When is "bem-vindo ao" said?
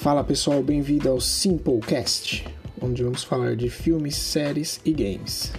0.62-1.20